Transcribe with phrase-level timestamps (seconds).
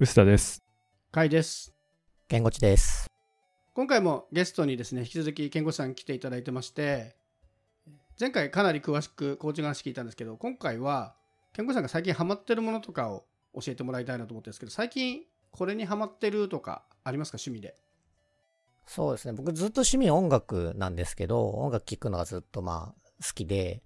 [0.00, 0.60] 臼田です。
[1.12, 1.72] かいです。
[2.28, 3.06] 言語地です。
[3.74, 7.14] 今回もゲストにですね、引き続き健吾さん来ていただいてまして、
[8.18, 11.14] 前回かなり詳しくコーチングの話聞いたんですけど、今回は
[11.52, 15.22] 健吾さんが最近ハマってるものとかを教えてもらいたいなと思ってるんですけど、最近
[15.52, 17.36] これにハマってるとかありますか？
[17.36, 17.76] 趣味で。
[18.88, 19.32] そうですね。
[19.32, 23.84] 僕ずっと趣味音楽なんですけど、音楽聴くのがずっとまあ好きで、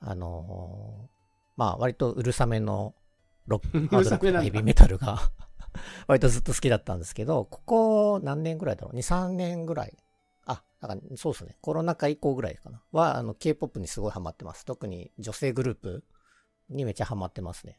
[0.00, 1.10] あのー
[1.56, 2.94] まあ割とうるさめの
[3.50, 5.18] ロック、 ハードロックうるさめなんだヘビーメタルが
[6.08, 9.96] 割とずっと好きだったんですけど、ここ何年ぐらいだろう ?2、3年ぐらい。
[10.46, 11.56] あ、なんかそうですね。
[11.60, 12.82] コロナ禍以降ぐらいかな。
[12.92, 14.64] は、あの、K-POP にすごいハマってます。
[14.64, 16.04] 特に女性グループ
[16.68, 17.78] にめっちゃハマってますね。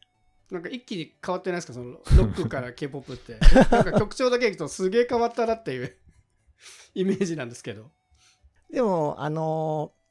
[0.50, 1.72] なんか一気に変わってないですか？
[1.74, 3.38] そのロックから K-POP って。
[3.70, 5.96] なんか曲調だけ聞くとすげえ変わったなっていう
[6.94, 7.90] イメージなんですけど。
[8.70, 10.02] でも、あのー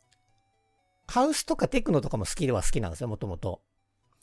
[1.07, 3.61] ハウスとかテクノとかも好きでは好きなんですよ、もともと。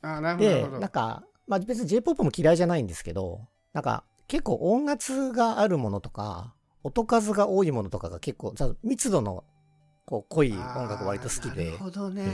[0.01, 0.73] ああ、なるほど。
[0.73, 3.41] で、なんか、まあ別に J-POP も嫌いじゃないんですけど、
[3.73, 9.45] なんか結構音圧があるものとか、音数が多いものとかが結構、じゃあ密度の
[10.05, 12.25] こう濃い音楽割と好きでなる、ほどね。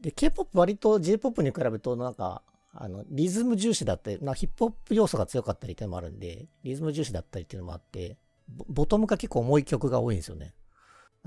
[0.00, 8.16] で、K-POP 割と J-POP に比べるとなんか、あの、リズム重視だったり、なヒップホップ要素が強かったりっていうのもあるんで、リズム重視だったりっていうのもあって、
[8.48, 10.54] ボボトムが結構重い曲が多いんですよね。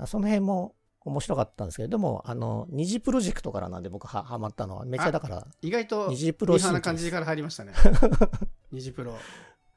[0.06, 0.74] その辺も
[1.04, 7.72] 面白かったんですけど、でも、あの、二次プロジェクトからなんで僕はハマったのは、めっちゃだから、意外と二次プロな感じから入りましたね。
[8.72, 9.14] 二次プロ。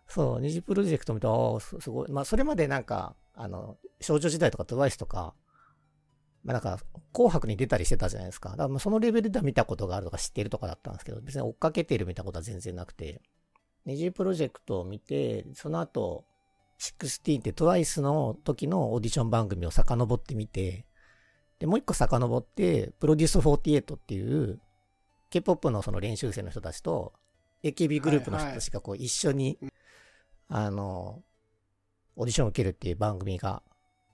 [0.08, 2.12] そう、二次プロジェクト見て、ああ、すすごい。
[2.12, 5.36] まあ、それまでなんか、あの、少女時代とか TWICE とか、
[6.44, 6.80] まあなんか、
[7.12, 8.52] 紅白に出たりしてたじゃないですか。
[8.52, 13.22] だからまあそのレベルでは見たことがあるとか知ってるとかだったんですけど、別に追っかけてる見たことは全然なくて、
[13.86, 16.26] 二次プロジェクトを見て、その後、
[16.80, 20.86] 16って TWICE の時のオーディション番組を遡ってみて、
[21.60, 24.60] で、もう一個遡って、プロデュース48っていう、
[25.30, 27.14] K-POP のその練習生の人たちと、
[27.64, 29.58] AKB グループの人たちがこう一緒に、
[30.48, 31.24] あの、
[32.16, 33.64] オーディションを受けるっていう番組が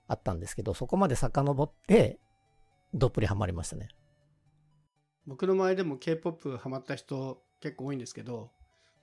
[0.08, 2.18] あったんですけど、そこまで遡って、
[2.92, 3.88] どっぷりハマりましたね。
[5.26, 8.50] 僕の周りでも K-POP ハマった人結構多いんですけど、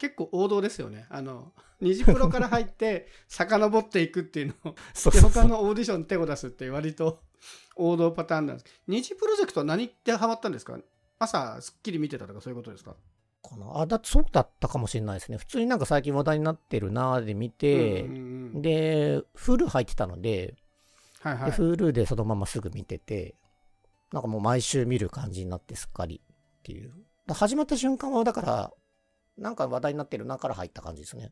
[0.02, 1.06] 結構王道ですよね。
[1.12, 4.76] あの、二次プロから入って 遡っていくっていうのを、
[5.12, 7.20] で他のオーディションに手を出すっていう割と
[7.76, 8.82] 王道パターンなんです。
[8.88, 10.80] 二次プロジェクトは何ってハマったんですか？
[11.20, 12.96] 朝スッキリ見てたとかそういうことですか？
[13.44, 15.38] かなあ、だってそうだったかもしれないですね。
[15.38, 18.16] 普通になんか最近話題になってるなーで見て、うんうん
[18.56, 20.58] うんで、Hulu 入ってたので、で
[21.22, 21.52] はいはい。
[21.52, 23.36] Hulu でそのまますぐ見てて、
[24.12, 26.92] なんかもう毎週見る感じになってすっかりっていう。
[27.28, 28.74] だ始まった瞬間は、だから、
[29.42, 31.32] なんか話題になってるなから入った感じですね。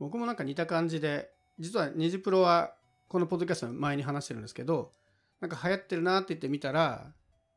[0.00, 2.74] 僕もなんか似た感じで、実は二次プロは
[3.08, 4.92] このポッドキャストの前に話してるんですけど、
[5.40, 7.12] なんか流行ってるなって言ってみたら、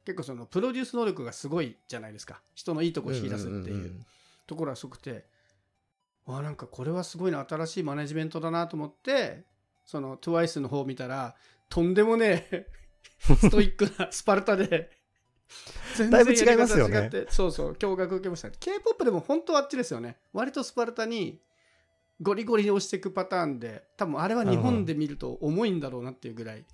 [0.05, 2.41] 結構そのプロデュース能力がすごいじゃないですか。
[2.53, 4.05] 人のいいとこを引き出すっていううん
[4.45, 5.25] ところはすごくて、
[6.25, 9.45] わあなんかこれはすごいな、新しいマネジメントだなと思って、
[9.85, 11.35] その TWICE の方を見たら、
[11.69, 12.67] とんでもねえ、
[13.19, 14.91] ストイックなスパルタで、
[15.95, 18.51] 全だいぶ違いますよねそうそう、驚愕受けました。
[18.51, 20.17] K-POP でも本当はあっちですよね。
[20.33, 21.39] 割とスパルタに、
[22.21, 26.65] ゴリゴリに押していくパターンで、多分あれは日本で見ると重いんだろうなっていうぐらい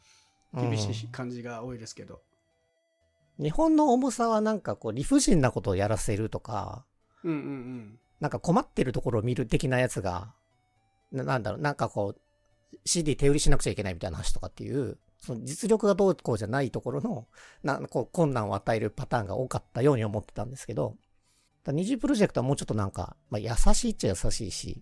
[0.53, 2.21] 厳しい感じが多いですけど。
[3.39, 6.85] 日本の重さはなんかこう理不尽なことをやらせるとか、
[7.23, 7.99] うんうんうん。
[8.19, 10.33] なんか困ってるところを見る的なやつが、
[11.11, 12.21] ななんだろう、なんかこう、
[12.85, 17.27] CD 手売りしなくちゃいけないみたいな話とかっていう、その実力がどうこうじゃないところの、
[17.63, 20.95] なこう困難を与えるパターンが多かったように思ってたんですけど、
[21.63, 24.81] だ二次プロジェクトはもうちょっとなんか、まあ、優しいっちゃ優しいし、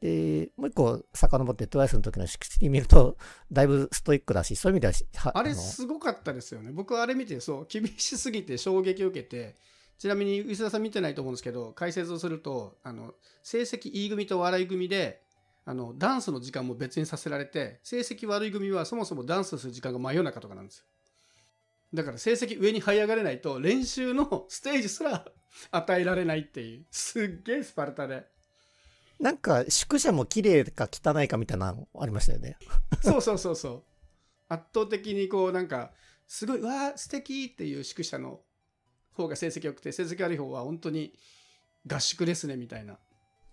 [0.00, 3.16] で、もう一個遡って TWICE の時の16見ると、
[3.50, 6.72] だいぶストイックだし、そういう意味ではあれのすごかったですよね。
[6.72, 9.56] 僕あれ見て、そう、厳しすぎて衝撃を受けて、
[9.98, 15.23] ちなみに、石田さん見てないと思うんですけど、解説をすると、あの、成績いい組と笑い組で、
[15.66, 20.84] あの、ダンスの時間も別にさせられて、成績悪い組はそもそもダンスする時間が真夜中とかなんですよ。
[21.94, 25.24] だから成績上に這い上がれないと、練習のステージすら
[25.70, 28.26] 与えられないっていう、すっげえスパルタで。
[29.20, 32.56] なんか宿舎も綺麗か汚いかみたいなのありましたよね。
[33.02, 33.82] そうそうそうそう。
[34.48, 35.92] 圧倒的にこうなんか、
[36.26, 38.40] すごい、わあ、素敵っていう宿舎の
[39.12, 41.14] 方が成績良くて、成績悪い方は本当に
[41.86, 42.98] 合宿ですねみたいな。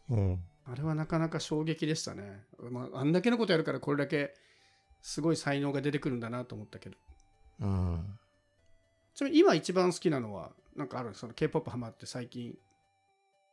[0.10, 0.44] うん。
[0.66, 2.44] あれはなかなか衝撃でしたね。
[2.69, 4.34] まあ、あんだけのことやるからこれだけ
[5.02, 6.98] すごい才能が出てくるんだなと思ったけど。
[7.62, 8.19] うん。
[9.13, 12.56] ちなみに今一番好きなのは、なんかあるその K-POP ハマって最近。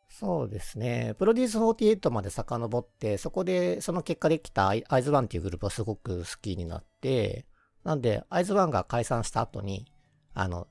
[0.09, 1.15] そうですね。
[1.19, 7.47] プロデュース48まで遡って、そこでその結果できたアイアイズワンっていうグループはすごく好きになって、
[7.85, 9.91] なんで、アイズワンが解散した後に、
[10.35, 10.69] あの、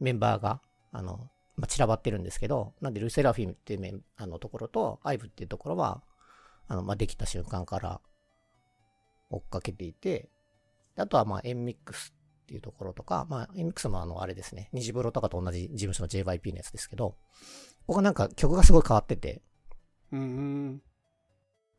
[0.00, 0.60] メンバーが、
[0.92, 6.02] あの、まあ、散らばってるんですけど、なんでルセラフィムっていうメンあのところと、アイブっていうところは、
[6.68, 8.00] あの、まあ、できた瞬間から
[9.30, 10.30] 追っかけていて、
[10.96, 17.16] であとはまあ、エンミックスっていうところとか、まあ、エンミックスもあの、あれですね、虹風呂とかと同じ事務所の JYP のやつですけど、
[17.86, 19.42] ここはなんか曲がすごい変わってて、
[20.12, 20.82] うんうん。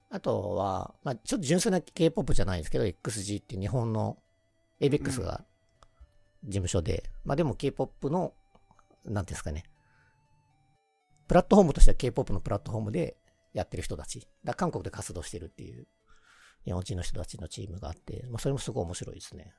[0.10, 4.18] あとは、まあ、ちょっと純粋な K-POP じゃないですけど、XG って日本の
[4.80, 5.44] ABEX が
[6.44, 8.34] 事務所で、まあでも K-POP の、
[9.06, 9.64] なんですかね、
[11.28, 13.18] プラットフォームとしては K-POP のプラットフォームで
[13.54, 14.28] やってる人たち。
[14.44, 15.88] だ韓国で活動してるっていう
[16.66, 19.54] 日本人の人たちのチームがあって、まあそれもすごい面白いですね。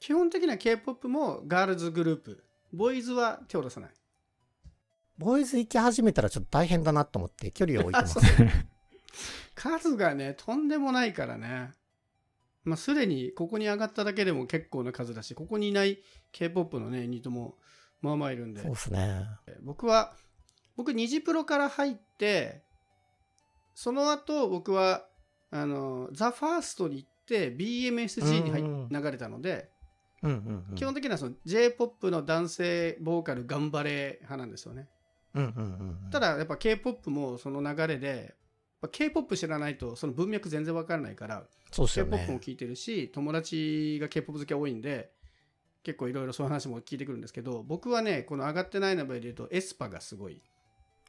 [0.00, 2.44] 基本的な K-POP もガールズグループ。
[2.72, 3.90] ボーイズは手を出さない。
[5.16, 8.18] ボーイズ行き始めたらちょっと大変だなと思って距離を置いてます。
[9.54, 11.72] 数がね、とんでもないからね。
[12.62, 17.56] まあ、すでにここに上がっただけでも結構な数だし、ここにいない K-POP のね、ユニットも
[18.00, 19.26] まあまあいるんでそう、ですね。
[19.62, 20.14] 僕は、
[20.76, 22.62] 僕、ニジプロから入って、
[23.74, 25.06] その後、僕は、
[25.50, 29.70] あの、ザ・ファーストに行って、BMSG に入っうん流れたので、
[30.22, 30.74] うんうんうん。
[30.74, 34.88] 基本的にはその J-POP の男性ボーカル頑張れ派なんですよね。
[35.34, 36.10] うんうんうんうん。
[36.10, 38.34] ただやっぱ K-POP もその流れで、
[38.90, 42.40] K-POP 知らないとその文脈全然わからないから、そうですよ K-POP もね。
[42.42, 45.12] 聞いてるし、友達が K-POP 好きが多いんで、
[45.88, 50.42] 結構いろいろそういう話も聞いてくるんですけど、僕はね、この上がってないの場合で言うと、エスパがすごい。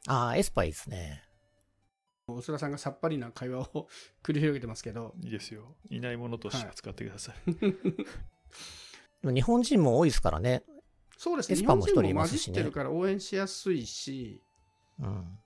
[0.06, 1.22] ああ、エスパイですね。
[2.26, 3.88] 大空さんがさっぱりな会話を
[4.22, 5.74] 繰り広げてますけど、いいですよ。
[5.90, 7.52] いないものとして扱ってください。
[7.60, 7.74] で
[9.24, 10.62] も日本人も多いですからね。
[11.18, 14.42] そうですね、 aespa も日本人も混人いますしねじってるから応援しやすいし、
[14.98, 15.38] うん。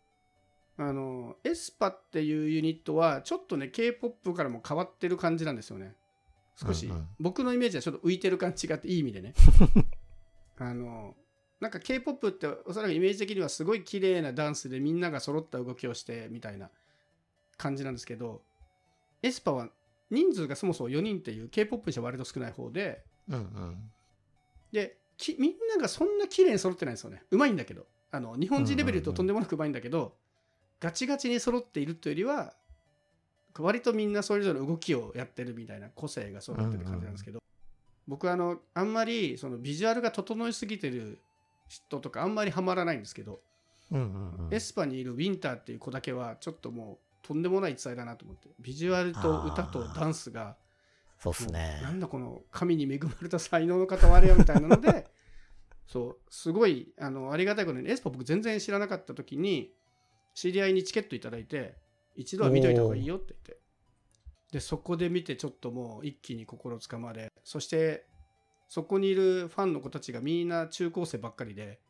[0.77, 5.97] あの、 aespa っていうユニットは、ちょっとね、K-POP からも変わってる感じなんですよね。
[6.57, 9.35] 少し、うんうん僕のイメージはちょっと浮いてる感じがあって、いい意味でね。
[10.59, 11.17] あの、
[11.61, 16.71] なんか K-POP っておそらくイメージ的にはすごい綺麗なダンスでみんなが揃った動きをしてみたいな
[17.57, 18.43] 感じなんですけど、
[19.23, 19.71] エスパは
[20.11, 23.91] 人数がそもそも4人っていう K-POP にしては割と少ない方で、うんうん。
[24.73, 30.15] できみんながそんな綺麗に揃ってないんですよねうまいんだけどあの日本人レベルととんでもなくうまいんだけど、
[30.79, 32.55] ガチガチに揃っているというよりは
[33.59, 37.41] 割とみんなそれぞれ動きをやってるみたいな個性が揃ってる感じなんですけど、
[38.09, 41.23] 僕はあのあんまりそのビジュアルが整いすぎてる
[41.69, 43.41] 人とかあんまりハマらないんですけど。
[44.51, 50.57] aespa にいるウィンターっていう子だけはちょっともうとんでもない逸材だなと思ってビジュアルと歌とダンスが
[51.19, 51.81] そうっすね。
[51.83, 55.07] なんだこの神に恵まれた才能の塊よみたいなので
[55.87, 59.73] そうすごいあのありがたいことに aespa 僕全然知らなかった時に
[60.35, 61.77] 知り合いにチケットいただいて
[62.15, 63.59] 一度は見といた方がいいよって言って
[64.53, 68.07] でそこで見てちょっともう一気に心つかまれそして
[68.69, 71.81] そこにいるファンの子たちがみんな中高生ばっかりで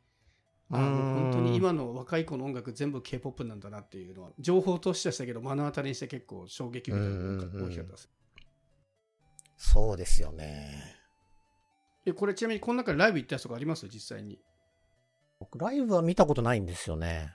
[0.71, 8.11] あのうん本当に今の若い子の音楽全部 K-POP なんだなっていうのは情報としてはしたけど目の当たりにして結構衝撃みたいなのが大きかったです。
[9.57, 10.97] そうですよね。
[12.07, 13.87] えこれちなみにこの中でライブ行ったやつとかあります？
[13.89, 14.39] 実際に。
[15.39, 17.35] 僕、ライブは見たことないんですよね。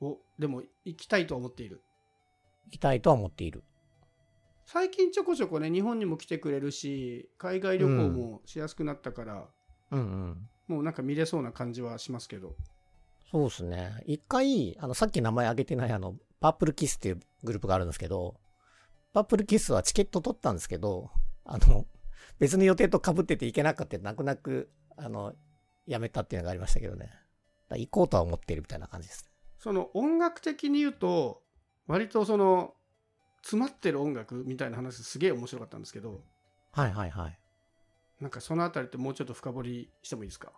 [0.00, 1.82] おでも行きたいとは思っている。
[2.66, 3.62] 行きたいとは思っている。
[4.66, 9.48] 最近ちょこちょこね日本にも来てくれるし海外旅行もしやすくなったから、
[9.90, 10.48] うんうん。
[10.68, 12.56] もうなんか見れそうな感じはしますけど。
[13.30, 14.02] そうですね。
[14.06, 18.36] 一回、あの、さっき名前挙げてないあの、パープルキスっていうグループがあるんですけど、
[19.12, 21.10] パープルキスはチケット取ったんですけど、
[21.44, 21.86] あの、
[22.38, 25.34] 別の予定と被ってて行けなかった泣く泣く、あの、
[25.86, 27.10] やめたっていうのがありましたけどね。
[27.70, 29.28] 行こうとは思っているみたいな感じです。
[29.58, 31.41] その音楽的に言うと
[31.86, 32.74] 割とその
[33.42, 36.20] 詰まってる音楽みたいな話すげえ面白かったんですけど
[36.72, 37.38] はいはいはい。
[38.20, 40.52] なんかそのあたりってもうちょっと深掘りしてもいいですか？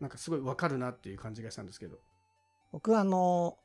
[0.00, 1.98] なんかすごいわかるなっていう感じがしたんですけど。
[2.72, 3.56] 僕はあの、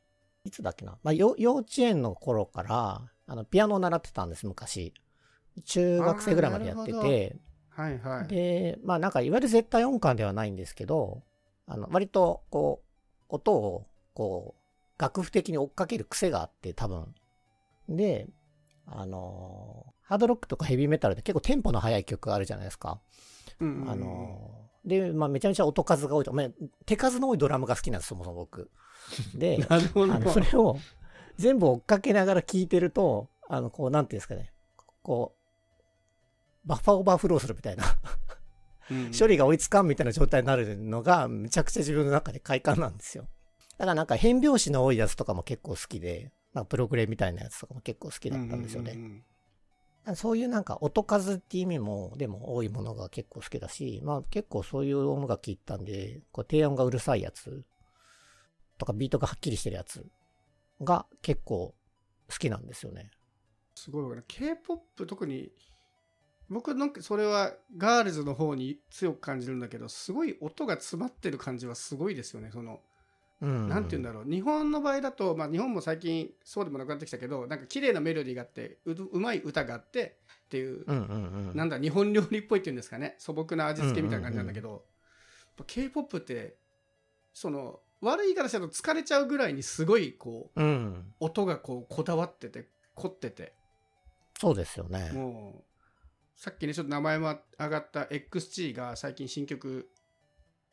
[0.43, 0.99] いつだっけな？
[1.01, 4.93] まあ、よ幼稚園の頃から、あの、ピアノを習ってたんです、昔。
[5.65, 7.37] 中学生ぐらいまでやってて、
[7.69, 8.27] はいはい。
[8.27, 11.23] で、まあなんかいわゆる絶対音感ではないんですけど、
[11.65, 14.58] あの、割とこう、音をこう、
[14.99, 17.15] 楽譜的に追っかける癖があって多分。
[17.87, 18.27] で、
[18.85, 22.99] あのーハードロックとかヘビーメタルで結構テンポの速い曲あるじゃないですか。
[23.59, 26.47] うんうんうんあのーで、まあめちゃめちゃ音数が多いと、まあ、
[26.85, 28.71] 手数の多いドラムが好きなんです、そもそも僕。
[29.35, 30.31] で、なるほど。
[30.31, 30.77] それを
[31.37, 34.51] 全部追っかけながら聴いてると、あの、こう、なんていうんですかね、
[35.03, 35.35] こ
[36.65, 37.83] う、バッファーオーバーフローするみたいな、
[38.89, 43.27] うん処理が追いつかんみたいな状態になるのが、めちゃくちゃ自分の中で快感なんですよ。
[43.79, 48.91] だからなんか変拍子の多いやつとかも結構好きで、なんかプログレみたいなやつとかも結構好きだったんですよね。
[48.91, 49.23] うんうんうん
[50.15, 57.63] そういうなんか音数っていう意味も、でも多いものが結構好きだし、まあ結構そういう音楽聴いたんで、こう低音がうるさいやつ
[58.79, 60.03] とかビートがはっきりしてるやつ
[60.81, 61.75] が結構
[62.27, 63.11] 好きなんですよね。
[63.75, 65.51] すごいわかる K-POP 特に
[66.49, 72.81] 僕なんかそれはガールズの方に強く感じるんだけどすごい音が詰まってる感じはすごいですよねその
[73.41, 73.69] うん。
[73.69, 81.55] なんて言うんだろう日本の場合だと、まあ、日本も最近そうでもなくなってきたけどなんか綺麗なメロディーがあってううまい歌があってっていう、うんうんうん。
[81.55, 84.81] なんだ日本料理っぽいっていうんですかね素朴な味付けみたいな感じなんだけど、やっ
[85.57, 86.55] ぱ K-POP って
[87.33, 91.13] その悪い言い方しちゃうと疲れちゃうぐらいにすごいこううん。
[91.19, 93.53] 音がこうこだわってて凝ってて
[94.39, 95.11] そうですよね。
[95.13, 95.63] もう
[96.35, 99.89] さっきねちょっと名前も上がった XG が最近新曲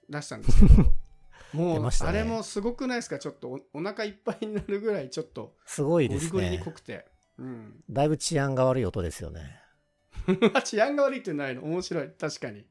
[0.08, 0.92] 出したんですけど
[1.54, 2.10] 出ましたね。
[2.10, 3.18] あれもすごくないですか？
[3.18, 6.64] ちょっとおお腹いっぱいになるぐらいちょっとすごいですゴリゴリにね。
[6.64, 7.06] 濃くて、
[7.38, 9.60] うん、だいぶ治安が悪い音ですよね。
[10.64, 11.64] 治安が悪いってないの？
[11.64, 12.10] 面白い。
[12.10, 12.66] 確かに。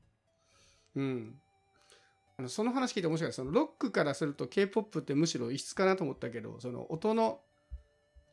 [0.96, 1.39] うん。
[2.38, 3.34] あのその話聞いて面白い。
[3.34, 7.39] そのロックからすると K-POP ってむしろ異質かなと思ったけどその音の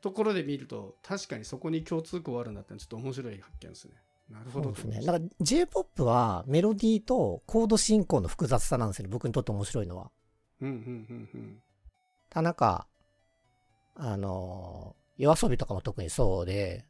[0.00, 3.94] ところで見ると確かにそこに共通項あるんだってちょっと面白い発見ですね。
[4.28, 4.64] なるほど。
[4.64, 5.06] そうですね。
[5.06, 9.10] だから J-POP はメロディーとコード進行の複雑さなんですよね。
[9.12, 10.10] 僕にとって面白いのは。
[10.62, 11.62] うんうんうんうん
[12.30, 12.86] ただなんか、
[13.94, 16.86] あの、夜遊びとかも特にそうで、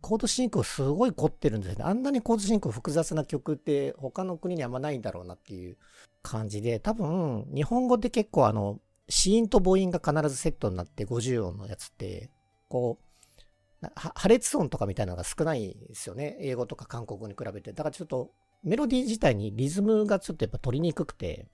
[0.00, 1.84] コード進行すごい凝ってるんですよね。
[1.84, 5.76] あんなにコード進行複雑な曲って他の国にあんまないんだろうなっていう
[6.22, 12.30] 感じで、多分、日本語で結構あの、子音と母音が必ずセットになって50音のやつって、
[12.68, 16.36] こう、破裂音とかみたいなのが少ないですよね。
[16.40, 17.72] 英語とか韓国語に比べて。
[17.72, 18.30] だからちょっと、
[18.62, 21.46] メロディー自体にリズムがちょっとやっぱ取りにくくて、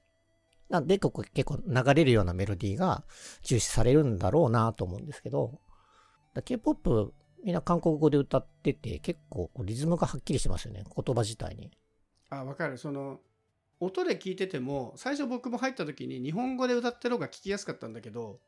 [0.68, 3.04] なんでここ結構流れるようなメロディーが
[3.42, 5.60] 重視されるんだろうなと思うんですけど、
[6.34, 10.84] だ K-POP みんな韓国語で歌ってて結構リズムがはっきりしてますよね。
[10.84, 11.70] 言葉自体に。
[12.30, 13.20] あ分かるその
[13.78, 18.40] 音で聞いてても最初僕も入った時に日本語で歌ってる方が聞きやすかったんだけど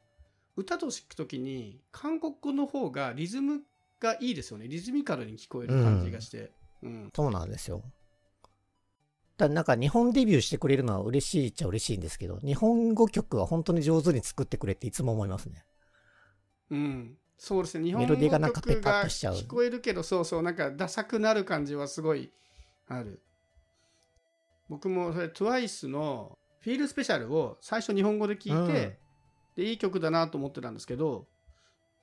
[0.56, 3.60] 歌として聞く時に韓国語の方がリズム
[4.00, 6.50] がいいですよねリズミカルに聞こえる感じがして、
[6.82, 7.82] うんそうなんですよ。
[9.38, 15.64] だなんか日本デビューしてくれるのは嬉しいっちゃ嬉しいんですけど、日本語曲は本当に上手に作ってくれっていつも思いますね。
[16.70, 17.16] うん。
[17.38, 17.84] そうですね。
[17.84, 18.28] 日本語曲
[18.80, 22.32] が聞こえるけどそうそうなんかダサくなる感じはすごい
[22.88, 23.22] ある。
[24.68, 28.96] 僕もそれ TWICE の「フィールスペシャル」を最初日本語で聞いて、うん。
[29.56, 31.26] でいい曲だなと思ってたんですけど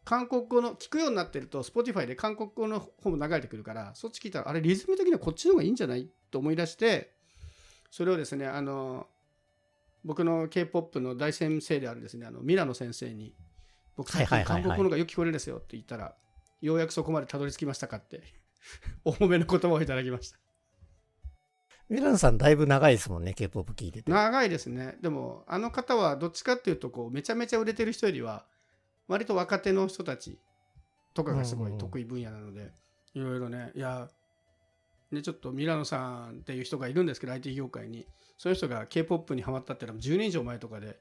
[0.04, 6.10] 韓国語の聞くようになってると Spotify で韓国語の方も流れてくるからそっち聞いたらあれリズム的にはこっちの方がいいんじゃない？
[6.32, 7.14] と思い出して
[7.96, 9.08] それをですねあの
[10.04, 13.34] 僕の K-POP の大先生であるですねあのミラノ先生に
[13.96, 16.14] 僕最近韓国語がよく聞こえるんですよって言ったら
[16.60, 18.22] ようやくそこまでたどり着きましたかって
[19.06, 20.38] お褒めの言葉をいただきました。
[21.88, 24.12] ミランさんだいぶ長いですもんね、K-POP 聞いてて。
[24.12, 24.98] 長いですね。
[25.02, 28.46] でもあの方はどっちかっていうとこうめちゃめちゃ売れてる人よりは
[29.08, 30.38] 割と若手の人たち
[31.14, 32.74] とかがすごい得意分野なので、
[33.14, 34.10] いろいろねいや
[35.15, 38.05] ねちょっとミラノさんっていう人がいるんですけど IT 業界に
[38.38, 41.00] そういう人が K-POP にハマったっていうのは10年以上前とかで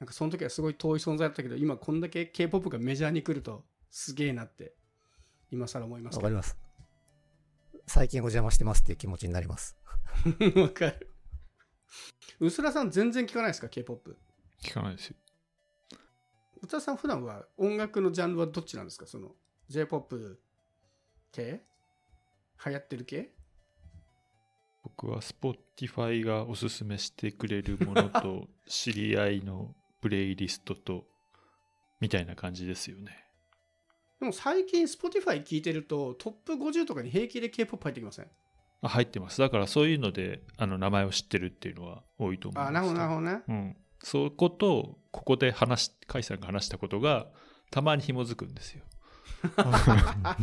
[0.00, 4.74] なんかその時はすごい遠い存在だったけど今こんだけ K-POP がメジャーに来るとすげえなって
[5.50, 6.56] 今更思いますわかります。
[7.86, 9.76] 最近お邪魔してますっていう気持ちになります。
[10.56, 11.12] わかる
[12.40, 14.18] うすらさん全然聞かないですか K-POP
[14.60, 15.16] 聞かないですよ。
[16.62, 19.06] 宇田さん普段は音楽のジャンルはどっちなんですか？
[19.06, 19.34] その
[19.68, 20.40] J-POP
[21.32, 21.64] 系？
[22.64, 23.30] 流行ってる系？
[24.84, 31.04] 僕は Spotify がおすすめしてくれるものと知り合いのプレイリストと
[32.00, 33.24] みたいな感じですよね。
[34.20, 38.26] でも最近 Spotify 聞いてるとトップ50とかに平気で K-POP 入ってきません？
[38.82, 39.40] あ入ってます。
[39.40, 42.68] だからそういうのであの名前を知ってるっていうのは多いと思います。
[42.68, 43.76] あなるほどなるほどねうん。
[44.02, 47.26] そこと、ここで話し、甲斐さんが話したことが
[47.70, 48.84] たまに紐づくんですよ。
[49.56, 50.36] あ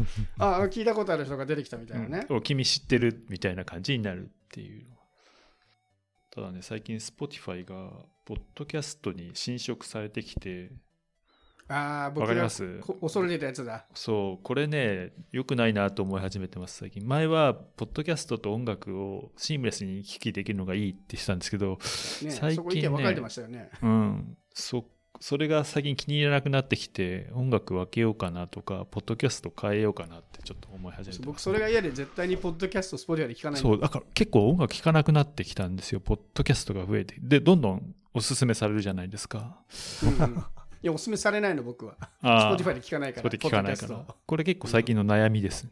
[0.71, 2.37] 聞いたことある人が出てきたみたいなね、うん。
[2.37, 4.85] お君知ってるみたいな感じになるっていう。
[6.31, 7.91] ただね最近 Spotify が
[8.25, 10.71] ポッドキャストに侵食されてきて。
[11.69, 12.79] ああ僕かります？
[12.79, 13.85] こ恐れてたやつだ。
[13.93, 17.07] そうこれね良くないなと思い始めてます最近。
[17.07, 21.77] 前はポッドキャストと音楽をシームレスに行き来できるのがいいってしてたんですけど
[22.23, 23.69] ね最近ねそこ意見分かれてましたよね。
[23.81, 24.37] うん。
[24.53, 24.85] そ
[25.20, 36.00] それが最近気に入らなくなってきて音楽分けようかなとかポッドキャスト変えようかなってちょっと思い始めてます、僕それが嫌で絶対にポッドキャスト Spotify で聞かないんそう、だから結構音楽聴かなくなってきたんですよ。
[36.00, 37.15] ポッドキャストが増えて。
[37.20, 39.63] で、どんどんおすすめされるじゃないですか。
[40.03, 40.43] うんうん
[40.84, 44.17] いやおすすめされないの僕はああ Spotify で聞かないからそれで聞かないからポッドキャスト。
[44.25, 45.72] これ結構最近の悩みですね。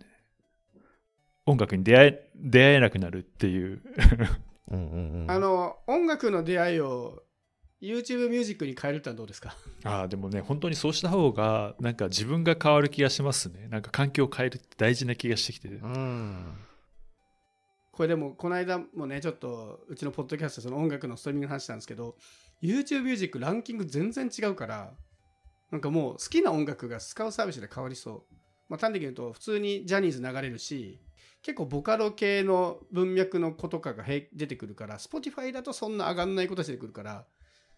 [1.46, 3.82] 音楽に出会え、出会えなくなるっていう。
[4.72, 5.30] うんうんうん。
[5.30, 7.24] あの音楽の出会いを
[7.82, 9.56] YouTube ミュージックに変えるってのはどうですか？
[9.84, 13.68] ああ、でもね、本当にそうした方が、なんか自分が変わる気がしますね。
[13.70, 15.68] なんか環境を変えるって大事な気がしてきて。
[15.70, 16.54] うん。
[17.92, 22.16] これでもこの間もねちょっとうちのポッドキャストでその音楽のストリーミングの話したんですけど
[22.62, 24.94] YouTube ミュージックランキング全然違うから
[25.72, 28.34] なんかもう好きな音楽が使うサービスで変わりそう、
[28.70, 31.02] まあ、単に言うと普通にジャニーズ流れるし
[31.44, 37.26] 結構ボカロ系の文脈の子とかがへ出てくるから Spotify だとそんな上がんないことしてくるから、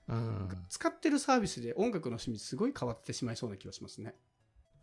[0.07, 0.49] うん。
[0.69, 4.15] 使ってるサービスで音楽の趣味すごい変わってしまいそうな気がしますね。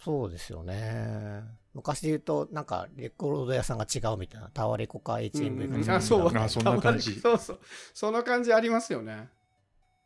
[0.03, 1.43] そうですよね。
[1.75, 4.49] 昔で言うと、なんか、レコード屋さんが違うみたいな。
[4.49, 5.77] タワレコか HMV か違うみたいな。
[5.77, 6.39] うんあそう。
[6.39, 7.21] あそんな感じ。
[7.21, 7.61] そうそう。
[7.93, 9.29] その感じありますよね。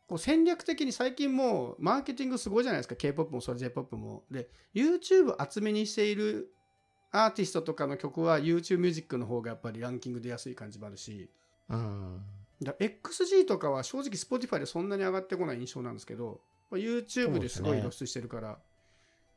[0.07, 2.95] こう戦略的に最近もうマーケティングすごいじゃないですか。
[2.95, 4.23] K-POP もそれ J-POP も。
[4.29, 6.53] で YouTube 厚めにしている
[7.11, 11.29] アーティストとかの曲は YouTube ミュージックの方がやっぱりランキング出やすい感じもあるし。
[11.69, 12.21] うん。
[12.61, 18.57] だ XG とかは正直 Spotify でそんなに上がってこない印象なんですけどまあ YouTube ですごい露出してるから、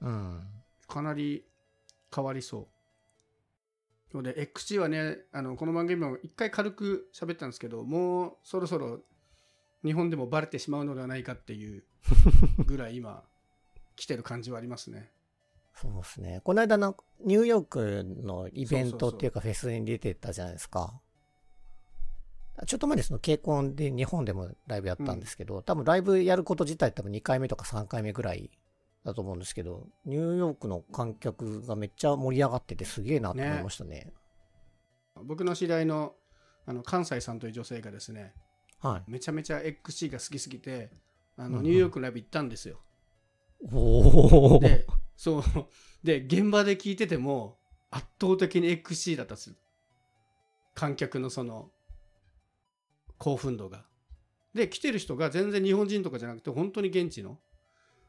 [0.00, 0.42] うん。
[0.86, 1.44] かなり
[2.14, 2.68] 変わりそ
[4.12, 4.16] う。
[4.16, 9.00] ので、XG はね、あのこの番組も一回軽く喋ったんですけど、もうそろそろ
[9.84, 11.84] 日本でもバレてしまうのではないかっていう
[12.64, 13.24] ぐらい今、
[13.96, 15.10] 来てる感じはありますね。
[15.74, 16.40] そうですね。
[16.42, 21.00] この間のニューヨークのイベントっていうかフェスに出てたじゃないですか。
[22.66, 28.50] ちょっと前にそのコンで日本でもライブやったんですけど、多分ライブやること自体多分2回目とか3回目ぐらい
[29.04, 34.12] だと思うんですけど、ニューヨークの観客がめっちゃ盛り上がっててすげえなと思いましたね。
[35.24, 36.14] 僕の知り合いの
[36.66, 38.34] あの関西さんという女性がですね、
[38.80, 39.10] はい。
[39.10, 40.90] めちゃめちゃ XG が好きすぎて、
[41.36, 42.80] あうんうんのニューヨークのライブ行ったんですよ。
[43.72, 44.58] おお。
[44.60, 44.86] で、
[45.16, 45.42] そう。
[46.04, 47.58] で、現場で聞いてても、
[47.90, 49.56] 圧倒的に XC だったんですよ。
[50.74, 51.70] 観客のその、
[53.18, 53.84] 興奮度が。
[54.54, 57.38] で、来てる人が全然日本人とかじゃなくて、本当に現地の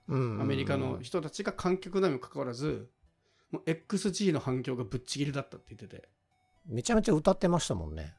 [0.07, 2.89] うんアメリカの人たちが観客なのにもかかわらず、
[3.51, 6.09] もう XG の反響がぶっちぎりだったって言ってて。
[6.65, 8.15] めちゃめちゃ歌ってましたもんね。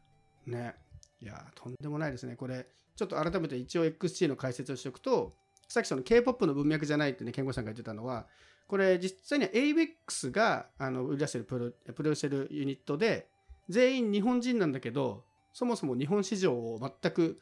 [0.46, 0.74] ね。
[1.20, 2.36] いやー、とんでもないですね。
[2.36, 5.34] これ、ちょっと改めて一応 XG の解説をしておくと、
[5.68, 8.26] さっきその K-POP の文脈じゃないってね、健吾さんが言ってたのは、
[8.66, 13.28] これ実際には ABEX があの売り出してるプロプロデューるユニットで、
[13.68, 17.40] 全員日本人なんだけど、そもそも日本市場を全く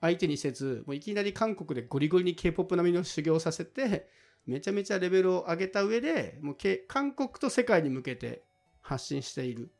[0.00, 4.08] 相手にせず、もういきなり韓国でゴリゴリに K-POP 並みの修行させて、
[4.46, 8.42] めちゃめちゃレベルを上げた上で、もう K 韓国と世界に向けて
[8.80, 9.70] 発信している。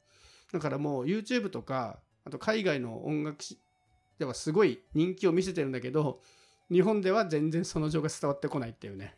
[0.52, 3.44] だからもう YouTube とか、あと海外の音楽
[4.18, 6.20] ではすごい人気を見せてるんだけど、
[6.70, 9.16] 日本では全然その情が伝わってこないっていうね。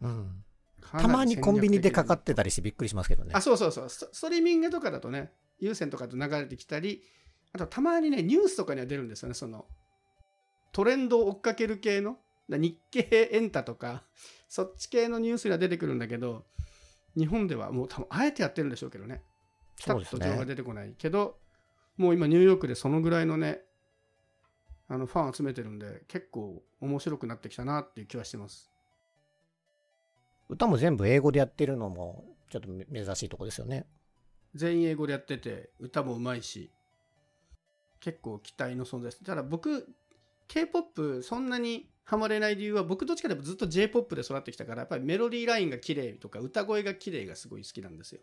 [0.00, 0.44] うん。
[0.92, 3.32] たまにコンビニでかかってたりしてびっくりしますけどね。
[3.34, 3.40] あ、。
[3.40, 3.88] そうそうそう。
[3.88, 7.02] ストリーミングとかだとね、有線とかと流れてきたり、
[7.54, 9.66] あとたまにね、ニュースとかには出るんですよね、その、
[10.72, 12.18] トレンドを追っかける系の、
[12.50, 14.02] だ日経エンタとか、
[14.48, 16.44] そっち系のニュースには出てくるんだけど、
[17.16, 19.22] 日本ではもう多分あえてやってるんでしょうけどね。
[19.76, 20.46] ピタッと情報がね。
[20.46, 21.38] 出てこないけど、
[21.96, 23.60] もう今ニューヨークでそのぐらいのね、
[24.88, 28.70] あのファン集めてるんで、結構面白くなってきたなっていう気はしてます。
[30.48, 33.86] 歌も全部英語でやってるのも、ちょっと珍しいとこですよね。
[34.54, 36.70] 全員英語でやってて、歌もうまいし、
[38.04, 39.24] 結構期待の存在です。
[39.24, 39.88] ただ僕、
[40.48, 48.20] K-POP そんなにハマれない理由は、僕どっちかというとずっと J-POP で育ってきたから、やっぱりメロディーラインが綺麗とか、歌声が綺麗がすごい好きなんですよ。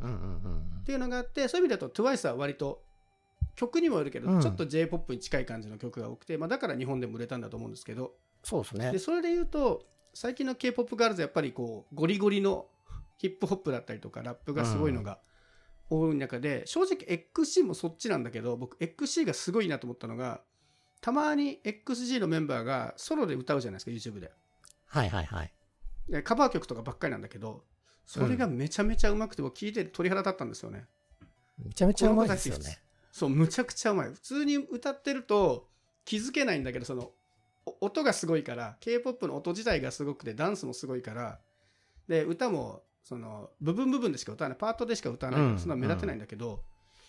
[0.00, 0.16] うんうんう
[0.48, 2.82] んっていうのがあってそういう意味だと TWICE は割と
[3.54, 8.98] 曲にもよるけど、うんちょっと J-POP に近い感じの曲が多くて、まあ、だから日本でも売れたんだと思うんですけどそうですねで。
[8.98, 12.66] それで言うと最近の K-POP ガールズやっぱりこうゴリゴリの
[13.16, 15.18] ヒップホップだったりとかラップがすごいのが
[16.00, 20.40] 多い中で、正直 XC もそっちなんだけど僕 XC がすごいなと思ったのが
[21.00, 24.32] たまに XG のメンバーがソロで歌うじゃないですか YouTube で
[24.86, 25.52] はいはいはい。
[26.08, 27.64] でカバー曲とかばっかりなんだけど
[28.06, 30.84] それがめちゃめちゃうまくて僕聞いて鳥肌立ったんですよね、
[31.62, 32.78] めちゃめちゃうまいですよね。
[33.12, 34.08] そう、むちゃくちゃうまい。
[34.12, 35.68] 普通に歌ってると
[36.04, 37.12] 気づけないんだけど、その、
[37.64, 41.38] お音がすごいから、K-POP の音自体がすごくて、ダンスもすごいから、
[42.08, 45.40] で、歌も、その、部分部分でしか歌わない、パートでしか歌わない。
[45.40, 45.58] から、うん。
[45.60, 46.64] そんな目立てないんだけど、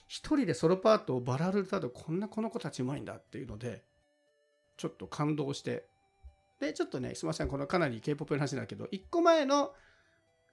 [0.07, 3.83] 一人でソロパートをバラル歌うと、こんなこの子たちうまいんだっていうので、
[4.77, 5.87] ちょっと感動して、
[6.59, 9.73] で、ちょっとね、すみません、このかなり K-POP の話だけど、一個前の、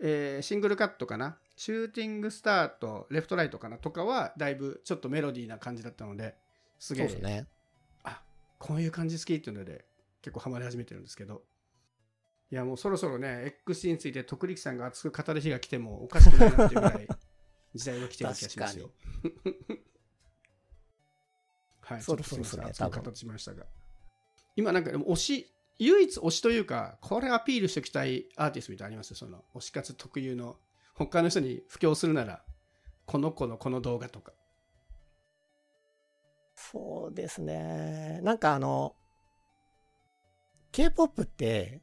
[0.00, 3.78] えーシングルカットかな、シューティングスタート、レフトライトかな？
[3.78, 6.34] とかは、だいぶちょっとメロディーな感じだったので、
[6.78, 7.46] すげえ、ね。
[8.04, 8.22] あ
[8.58, 9.84] こういう感じ好きっていうので、
[10.22, 11.42] 結構ハマり始めてるんですけど、
[12.52, 17.08] いや、もうそろそろね、XC について徳力さんが熱く語る日が来てもおかしくないなっていうぐらい、
[17.74, 18.90] 時代が来てる気がしますよ。
[21.80, 23.64] はい、そろそろちょっとすいませんですね多分熱く語しましたが。
[24.54, 30.58] 今なんかでも推し、唯一推しというか、これアピールしておきたいアーティストみたいなのありますその推し活特有の。
[30.92, 32.44] 他の人に布教するなら、
[33.06, 34.34] この子のこの動画とか。
[36.54, 38.20] そうですね。
[38.22, 38.94] なんかあの、
[40.70, 41.80] K-POP って、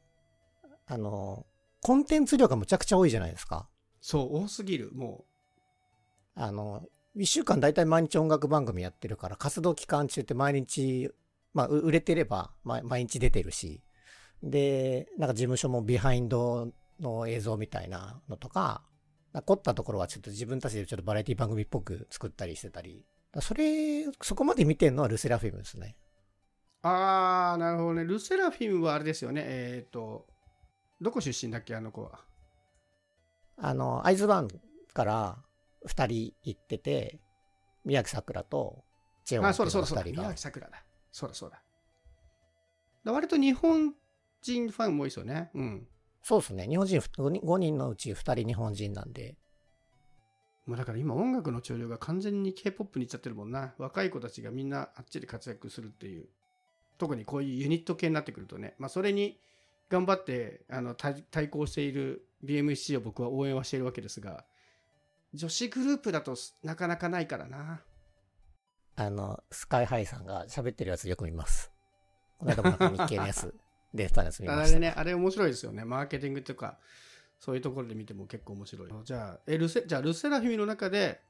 [0.90, 1.46] あの、
[1.82, 3.68] コンテンツ量がむちゃくちゃ多いじゃないですか。
[4.00, 4.90] そう、多すぎる。
[4.92, 5.24] も
[6.34, 6.82] あの、
[7.14, 11.08] 一週間大体毎日音楽番組やってるから、活動期間中って毎日、
[11.54, 13.84] まあ、う売れてれば、ま、毎日出てるし、
[14.42, 18.82] で、なんか事務所もビハインドの映像みたいなのとか、
[19.32, 23.06] か凝ったところはちょっと自分たちでちょっとバラエティ番組っぽく作ったりしてたり、
[23.40, 25.94] それ、そこまで見てるのはルセラフィムですね。
[26.82, 26.88] う。
[26.88, 28.04] あー、なるほどね。
[28.04, 29.44] ルセラフィムはあれですよね。
[29.46, 30.26] えっ、と、
[31.00, 32.20] どこ出身だっけ、あの子は？
[33.56, 34.48] あの、アイズワン
[34.92, 35.38] から
[35.86, 37.20] 二人行ってて、
[37.84, 38.84] 宮城桜と
[39.24, 40.04] チェヨンあ、っていうそうだそうだそうだ。
[40.04, 40.84] 宮二人が崎さくらだ。
[41.12, 41.62] そうだそうだ。
[43.04, 43.94] だ割と日本
[44.42, 45.50] 人ファンも多いですよね。
[45.54, 45.88] うん。
[46.22, 46.66] そうですね。
[46.68, 49.36] 日本人5人のうち2人日本人なんで。
[50.66, 53.74] もうだから今音楽の潮流が完全に K-POP に行っちゃってるもんな。
[53.78, 56.28] 若い子たちがみんなあっちで活躍するっていう。
[56.98, 58.74] 特にこういうユニット系になってくるとね。
[58.78, 59.40] まあそれに
[59.90, 64.44] 頑張ってあの対対抗している BMC を僕は応援はしているわけですが、
[65.34, 67.82] 女子グループだとなかなかないからな。
[68.96, 71.70] あの、スカイハイさんが喋ってるやつよく見ます。
[72.38, 73.54] この間も日経のやつ、
[73.92, 74.70] 出てたやつ見ました。
[74.70, 75.84] あれね、あれ面白いですよね。
[75.84, 76.78] マーケティングとか、
[77.38, 78.90] そういうところで見ても結構面白い。
[79.04, 81.20] じゃあ、えルセじゃあルセラフィミの中で、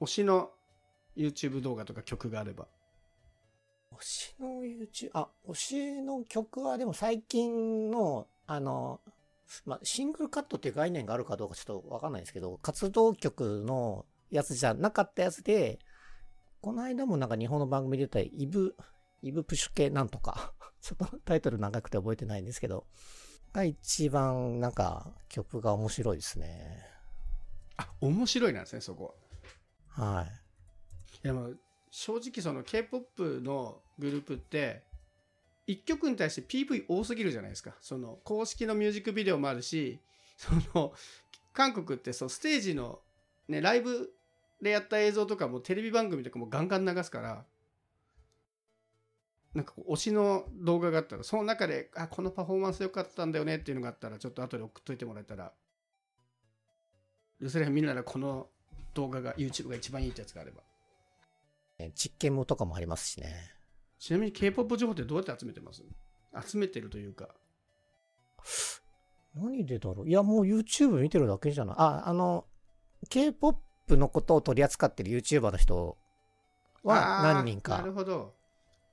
[0.00, 0.50] 推しの
[1.16, 2.66] YouTube 動画とか曲があれば。
[3.94, 9.00] 推しの YouTube、あ、推しの曲はでも最近の、あの、
[9.64, 15.78] まあ、シングルカットっていう概念があるかどうかちょっとわかんないんですけど、活動曲のやつじゃなかったやつで、
[16.60, 18.76] この間もなんか日本の番組で言ったイブ、
[19.22, 22.86] イブプシュ系なんとか、 ちょっとタイトル長くて覚えてないんですけど、
[23.52, 26.84] が一番なんか曲が面白いですね。
[27.76, 29.16] あ、面白いなんですね、そこ。
[29.88, 31.18] はい。
[31.24, 31.60] いや、もう
[31.98, 34.82] 正直その K-POP のグループって、
[35.66, 37.72] 一曲に対して PV 多すぎるじゃないですか。
[37.80, 39.98] その公式のミュージックビデオもあるし、
[40.36, 40.92] その
[41.54, 43.00] 韓国ってそうステージの
[43.48, 44.12] ね、ライブ
[44.60, 47.46] でやった映像とかもテレビ番組とかもガンガン流すから、
[49.54, 55.50] なんかこう推しの動画があったら、その中で、あ、このパフォーマンス良かったんだよねっていうのがあったら、ちょっと後で送っといてもらえたら、
[57.40, 58.48] ルセレフ見るならこの
[58.92, 60.60] 動画が YouTube が一番いいってやつがあれば。
[61.78, 63.52] ね実験もとかもありますしね。
[63.98, 65.82] ちなみに K-POP 情報ってどうやって集めてます？
[66.46, 67.34] 集めてるというか。
[69.34, 70.08] 何でだろう？
[70.08, 71.76] いや、もう YouTube 見てるだけじゃない？
[71.78, 72.44] あ、あの、
[73.08, 75.96] K-POP のことを取り扱ってる YouTuber の人
[76.82, 77.84] は何人か。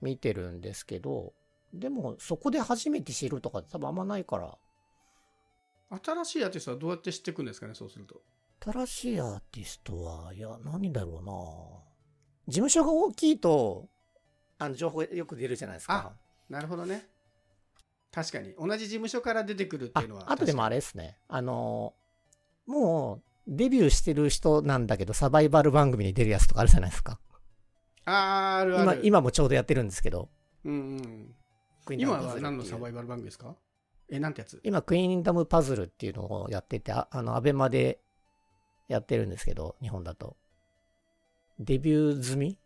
[0.02, 1.34] 見てるんですけど、
[1.74, 4.58] でもそこで初めて知るとか多分あんまないから、
[6.04, 8.22] 新しいアーティストはどうやって知っていくんですかね、そうすると。
[8.60, 11.34] 新しいアーティストは、いや、何だろうな
[12.48, 13.88] 事務所が大きいと、
[14.60, 16.14] あの、情報がよく出るじゃないですか。
[16.50, 17.08] なるほどね。
[18.12, 18.54] 確かに。
[18.60, 20.32] 同じ事務所から出てくるってあいうのは。
[20.32, 20.76] あとでもあれ。
[20.76, 21.18] れですね。
[21.28, 21.94] あの、
[22.68, 27.20] もう、デビューしてる人なんだけど、サバイバル番組に出るやつとかあるじゃないですか。
[28.06, 29.02] あーあるあ今、る。
[29.04, 30.30] 今もちょうどやってるんですけど。
[30.64, 31.36] うんうん。
[31.86, 33.56] クイーンダ今は何のサバイバル番組ですか？
[34.10, 34.62] え、なんてやつ？
[34.64, 38.00] 今、クイーンダムパズルっていうのをやってて、ああの、アベマで
[38.88, 40.38] やってるんですけど、日本だと。
[41.60, 42.58] デビュー済み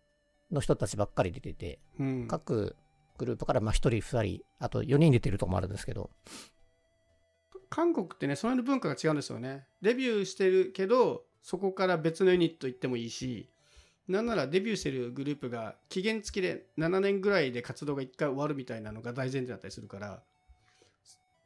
[0.51, 2.27] の人たちばっかり出てて、うん。
[2.27, 2.75] 各
[3.17, 6.09] グループからまあ1人、2人、あと4人出てるとこもあるんですけど、
[7.69, 9.67] 韓国ってね、その辺の文化が違うんですよね。
[9.81, 13.49] デビューしてるけど、そこから別のユニット行ってもいいし、
[14.07, 20.23] なんならデビューしてるグループが期限付きで7年ぐらいで活動が1回終わるみたいなのが大前提だったりするから、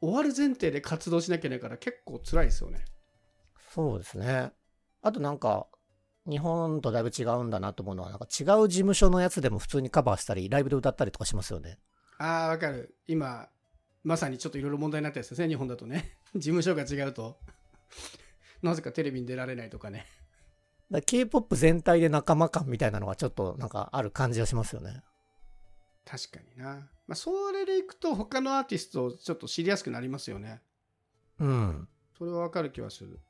[0.00, 2.84] 終わる前提で活動しなきゃいけないから結構辛いですよね。
[3.70, 4.52] そうですね。
[5.00, 5.66] あとなんか、
[6.28, 11.78] 日本とだいぶ違うんだなと思うのは、なんか違う事務所のやつでも普通にカバーしたり、ライブで歌ったりとかしますよね。
[12.18, 12.94] ああ、わかる。
[13.08, 13.48] 今、
[14.04, 16.16] まさにちょっといろいろ問題になったやつですね、日本だとね。
[16.34, 17.38] 事務所が違うと。
[18.62, 20.06] なぜかテレビに出られないとかね。
[21.06, 25.02] K-POP 全体で仲間感みたいなのがちょっとなんかある感じがしますよね。
[26.04, 26.90] 確かにな。
[27.06, 30.60] まあ、それでいくと他のアーティストをちょっと知りやすくなりますよね。
[31.38, 31.88] うん。
[32.16, 33.20] それはわかる気はする。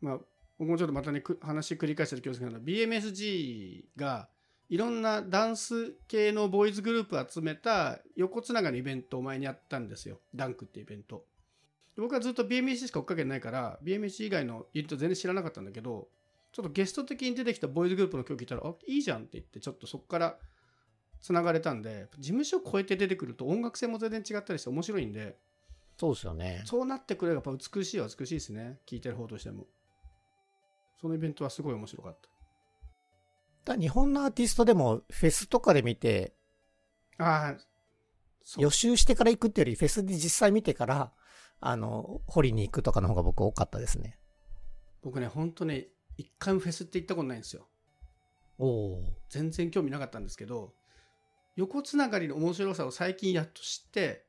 [0.00, 0.20] まあ、
[0.60, 4.28] 僕もちょっとまたね、く話繰り返してる気がするけど、BMSG が
[4.68, 10.20] いろんなダンス系のボーイズグループを集めた横つながりのイベントを前にやったんですよ。
[10.34, 11.24] ダンクってイベント。
[11.96, 16.08] で僕はずっと BMC しか追っかけてないから、BMC 以外のユニット全然知らなかったんだけど、
[16.52, 20.36] ちょっとゲスト的に出てきたボーイズグループの曲聞いたら、あ、いいじゃんって言って、ちょっとそこから
[21.22, 25.38] つながれたんで事務所を超えて出てくると音楽性も全然違ったりして面白いんで
[25.98, 26.62] そうですよね。
[26.64, 29.66] そうなってくればやっぱ美しいは美しいですね聴いてる方としても
[31.00, 32.16] そのイベントはすごい面白かっ
[33.64, 36.34] だ日本のアーティストでもフェスとかで見て、
[37.16, 37.54] たああ
[38.58, 41.12] 予習してから行くっていうより、フェスで実際見てから、
[41.60, 44.18] あの、掘りに行くとかの方が僕多かったですね。
[45.02, 47.66] 僕ねほんとね一回もフェスって行ったことないんですよ
[48.58, 49.02] おお。
[49.30, 50.74] 全然興味なかったんですけど
[51.56, 54.26] 横つながりの面白さを最近やっと知って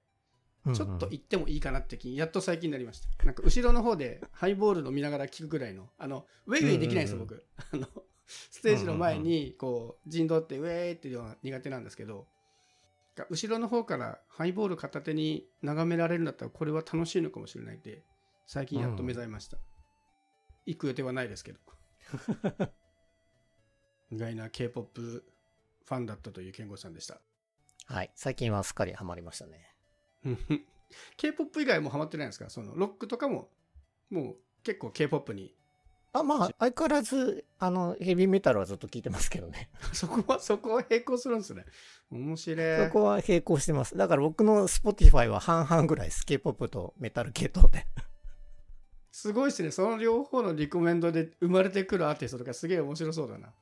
[0.73, 3.25] ちょっと行ってもいいかなって気にやっと最近になりました。
[3.25, 7.43] なんか後ろの方でハイボール飲みながら聞くぐらいのあのウェイウェイできないんですよ、僕。
[7.73, 7.87] あの
[8.27, 12.27] ステージの前にこう陣取ってウェーっていうのは苦手なんですけど
[13.29, 18.03] 後ろの方からハイボール片手に眺められるんだったらこれは楽しいのかもしれないって
[18.47, 19.57] 最近やっと目覚めました、
[20.65, 21.59] 行く予定はないですけど。
[24.11, 25.23] 意外な K-POP
[25.85, 27.21] ファンだったという健吾さんでした。
[27.85, 28.11] はい。
[28.15, 29.70] 最近はすっかりハマりましたね。
[31.17, 32.49] K-POP 以外もハマってないんですか？
[32.49, 33.49] そのロックとかも
[34.09, 35.53] もう結構 K-POP に
[36.13, 39.69] あ、まあ、相変わらず、あの、ヘビーメタルはずっと聞いてますけどね。
[39.93, 41.65] そこはそこは並行するんですね
[42.11, 43.95] 面白いそこは並行してます。
[43.95, 46.25] だから僕の Spotify は半々ぐらいです。
[46.25, 47.87] K-POP とメタル系統で。
[49.13, 53.53] すごいですねその両方のリコメンドで生まれてくるアーティストとかすげえ面白そうだな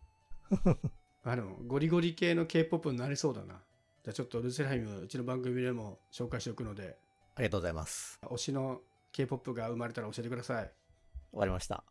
[1.24, 3.60] あのゴリゴリ系の K-POP になりそうだな
[4.04, 6.98] じゃあちょっとルセライムうちの番組でも紹介しておくので
[7.36, 8.20] ありがとうございます。
[8.24, 8.82] 推しの
[9.12, 10.72] K-POP が生まれたら教えてください
[11.32, 11.84] 終わりました。